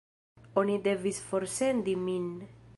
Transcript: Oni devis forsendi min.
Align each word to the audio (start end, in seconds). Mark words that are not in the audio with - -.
Oni 0.61 0.77
devis 0.87 1.21
forsendi 1.27 1.97
min. 2.09 2.27